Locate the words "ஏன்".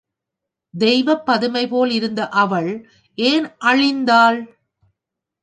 3.17-3.45